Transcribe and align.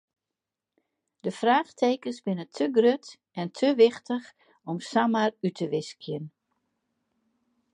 De 1.23 1.31
fraachtekens 1.39 2.17
binne 2.25 2.45
te 2.55 2.65
grut 2.75 3.05
en 3.39 3.47
te 3.57 3.67
wichtich 3.79 4.27
om 4.69 4.77
samar 4.91 5.31
út 5.45 5.55
te 5.59 5.65
wiskjen. 5.73 6.25